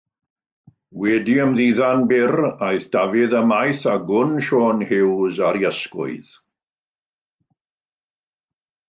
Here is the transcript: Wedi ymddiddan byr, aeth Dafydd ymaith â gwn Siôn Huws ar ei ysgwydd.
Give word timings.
Wedi 0.99 1.33
ymddiddan 1.41 1.99
byr, 2.11 2.31
aeth 2.67 2.87
Dafydd 2.95 3.35
ymaith 3.41 3.83
â 3.91 3.93
gwn 4.07 4.33
Siôn 4.47 4.81
Huws 4.93 5.43
ar 5.51 5.61
ei 5.61 5.69
ysgwydd. 5.71 6.33